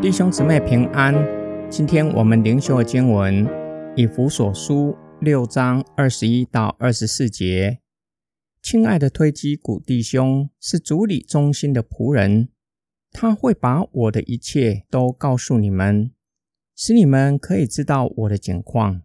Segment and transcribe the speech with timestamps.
[0.00, 1.14] 弟兄姊妹平安，
[1.70, 3.46] 今天我们灵修的经文
[3.96, 7.78] 以弗所书六章二十一到二十四节。
[8.60, 12.48] 亲爱的推基古弟兄，是主里忠心的仆人，
[13.10, 16.12] 他会把我的一切都告诉你们，
[16.76, 19.02] 使你们可以知道我的情况。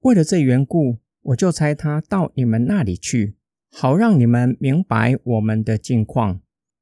[0.00, 3.37] 为了这缘故，我就差他到你们那里去，
[3.70, 6.40] 好让你们明白我们的境况，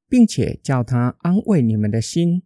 [0.08, 2.42] 并且叫他安慰你们的心。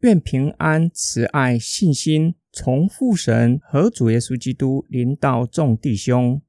[0.00, 6.42] 愿平安、慈爱、信心从父神和主耶稣基督临到众弟兄。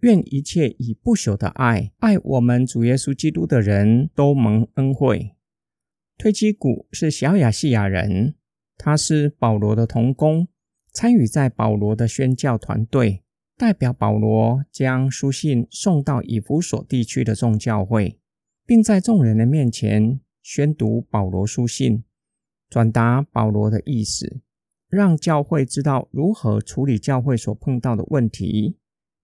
[0.00, 5.34] 愿一切以不朽的爱爱我们主耶稣基督的人都蒙恩惠。
[6.16, 8.34] 推基古是小亚细亚人，
[8.76, 10.46] 他是保罗的同工，
[10.92, 13.23] 参与在保罗的宣教团队，
[13.56, 18.18] 代表保罗将书信送到以弗所地区的众教会，
[18.66, 22.02] 并在众人的面前宣读保罗书信。
[22.68, 24.40] 转达保罗的意思，
[24.88, 28.76] 让教会知道如何处理教会所碰到的问题，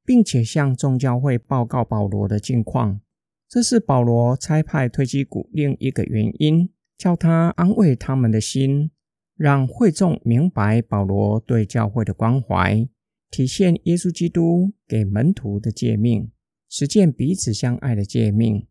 [0.05, 3.01] 并且向众教会报告保罗的近况。
[3.49, 8.93] 这是保罗差派推基谷另一个原因，叫他安慰他们的心，
[9.37, 12.87] 让会众明白保罗对教会的关怀，
[13.31, 16.31] 体现耶稣基督给门徒的诫命，
[16.69, 18.67] 实践彼此相爱的诫命，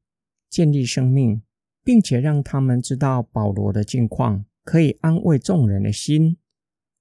[0.50, 1.42] 建立生命，
[1.84, 4.46] 并且让他们知道保罗的近况。
[4.66, 6.38] 可以安慰众人的心，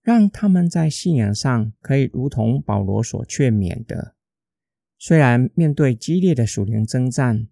[0.00, 4.14] 让他们在信仰上可以如同保罗所劝勉的。
[4.96, 7.48] 虽然面对激烈的属灵征战，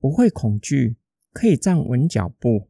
[0.00, 0.96] 不会恐惧，
[1.32, 2.68] 可以站稳脚步。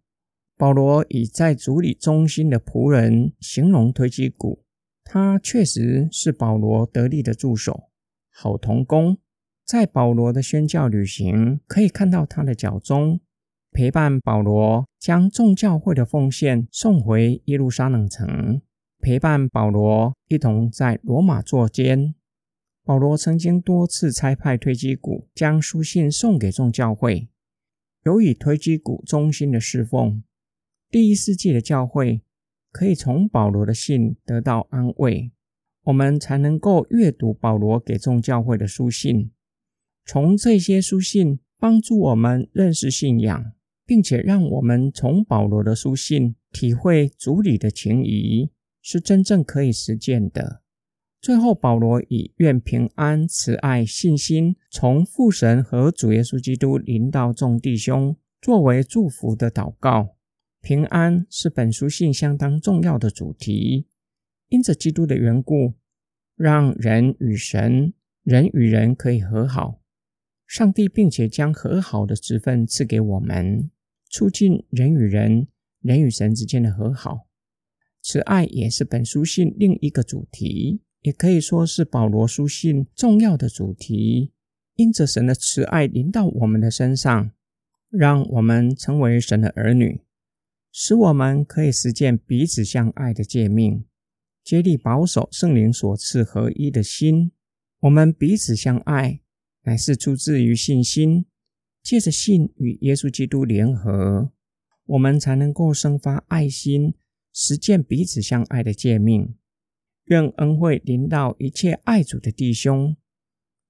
[0.59, 4.63] 保罗以在主里忠心的仆人形容推基谷，
[5.13, 7.91] 他确实是保罗得力的助手、
[8.33, 9.19] 好同工。
[9.67, 13.19] 在保罗的宣教旅行，可以看到他的脚中。
[13.73, 18.63] 陪伴保罗将众教会的奉献送回耶路撒冷城，
[19.01, 22.15] 陪伴保罗一同在罗马作监。
[22.85, 27.29] 保罗曾经多次差派推基谷将书信送给众教会。
[28.05, 30.23] 由于推基谷忠心的侍奉，
[30.89, 32.23] 第一世纪的教会
[32.71, 35.33] 可以从保罗的信得到安慰。
[35.85, 39.31] 我们才能够阅读保罗给众教会的书信，
[40.05, 43.53] 从这些书信帮助我们认识信仰。
[43.91, 48.49] 并且让我们从保罗的书信体会主里的情谊，
[48.81, 50.63] 是真正可以实践的。
[51.21, 60.15] 最后，保罗以愿平安、慈爱、信心从父神和主耶稣基督临到众弟兄作为祝福的祷告。
[60.63, 63.87] 平安是本书信相当重要的主题，
[64.49, 65.75] 因着基督的缘故，
[66.37, 69.81] 让人与神、人与人可以和好。
[70.47, 73.71] 上帝并且将和好的职分赐给我们。
[74.13, 75.47] 促进人与人、
[75.81, 77.29] 人与神之间的和好，
[78.03, 84.33] 慈爱也是本书信另一个主题，也可以说是保罗书信重要的主题。
[84.75, 87.31] 因着神的慈爱临到我们的身上，
[87.89, 90.01] 让我们成为神的儿女，
[90.73, 93.85] 使我们可以实践彼此相爱的诫命，
[94.45, 97.33] 竭力保守圣灵所赐合一的心。
[97.81, 99.21] 我们彼此相爱，
[99.63, 101.27] 乃是出自于信心。
[101.83, 104.31] 借着信与耶稣基督联合，
[104.85, 106.95] 我们才能够生发爱心，
[107.33, 109.35] 实践彼此相爱的诫命。
[110.05, 112.97] 愿恩惠临到一切爱主的弟兄，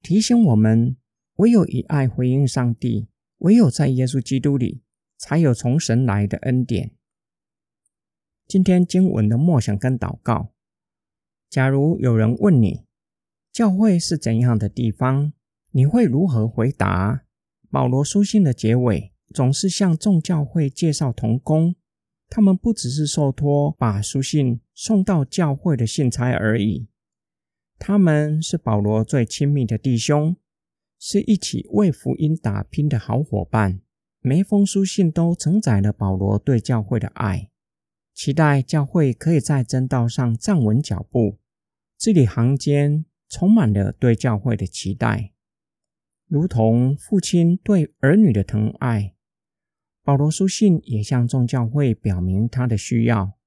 [0.03, 0.97] 提醒我们：
[1.37, 3.07] 唯有以爱回应上帝，
[3.39, 4.83] 唯有在耶稣基督里，
[5.21, 6.93] 才有从神来的恩典。
[8.49, 10.55] 今天经文的默想跟祷告：
[11.51, 12.87] 假如有人问你，
[13.53, 15.35] 教会是怎样的地方，
[15.73, 17.27] 你会如何回答？
[17.71, 21.77] 保罗书信的结尾总是向众教会介绍同工，
[22.31, 26.89] 他们不只是受托把书信送到教会的信差而已，
[27.79, 30.35] 他们是保罗最亲密的弟兄，
[30.99, 33.83] 是一起为福音打拼的好伙伴。
[34.23, 37.49] 每一封书信都承载了保罗对教会的爱，
[38.13, 41.39] 期待教会可以在真道上站稳脚步。
[41.97, 45.33] 字里行间充满了对教会的期待。
[46.27, 49.15] 如同父亲对儿女的疼爱，
[50.05, 53.39] 保罗书信也向众教会表明他的需要，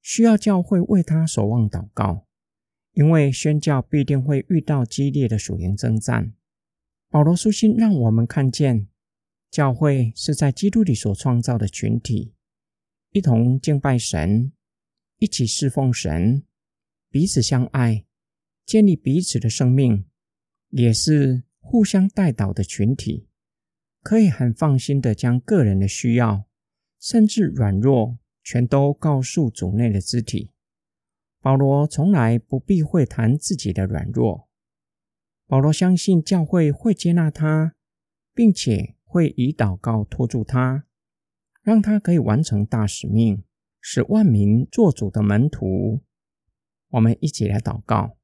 [0.00, 2.24] 需要教会为他守望祷告，
[2.92, 6.32] 因为宣教必定会遇到激烈的属灵征战。
[7.10, 8.86] 保罗书信让我们看见，
[9.50, 12.34] 教会是在基督里所创造的群体，
[13.10, 14.52] 一同敬拜神，
[15.18, 16.44] 一起侍奉神，
[17.10, 18.04] 彼此相爱，
[18.64, 20.06] 建立彼此的生命，
[20.70, 21.44] 也是。
[21.60, 23.28] 互相带导的群体，
[24.00, 26.48] 可以很放心的将个人的需要，
[26.98, 30.50] 甚至软弱，全都告诉主内的肢体。
[31.42, 34.48] 保罗从来不避讳谈自己的软弱。
[35.46, 37.74] 保罗相信教会会接纳他，
[38.32, 40.84] 并且会以祷告托住他，
[41.62, 43.42] 让他可以完成大使命，
[43.80, 46.02] 使万民做主的门徒。
[46.90, 48.18] 我们一起来祷告：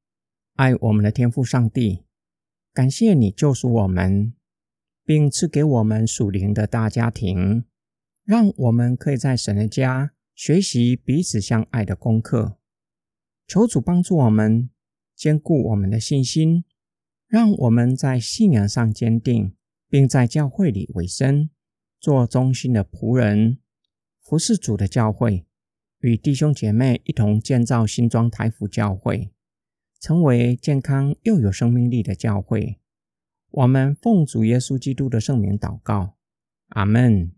[0.53, 2.05] 爱我们的天父上帝，
[2.71, 4.33] 感谢你救赎我们。
[5.07, 7.65] 并赐给我们属灵的大家庭，
[8.23, 12.57] 让我们可以在神的家学习彼此相爱的功课。
[13.45, 14.71] 求主帮助我们
[15.15, 16.65] 坚固我们的信心，
[17.27, 19.54] 让我们在信仰上坚定，
[19.95, 21.49] 并在教会里委身，
[22.01, 23.59] 做忠心的仆人，
[24.21, 25.45] 服侍主的教会，
[25.99, 29.31] 与弟兄姐妹一同建造新庄台府教会，
[30.01, 32.81] 成为健康又有生命力的教会。
[33.51, 36.17] 我们奉主耶稣基督的圣名祷告，
[36.71, 37.34] 阿门。